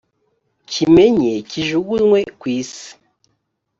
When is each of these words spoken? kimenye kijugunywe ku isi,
kimenye 0.71 1.31
kijugunywe 1.49 2.19
ku 2.39 2.45
isi, 2.59 2.87